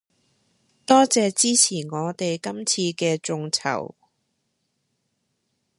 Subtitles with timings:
[0.83, 3.93] 多謝支持我哋今次嘅眾籌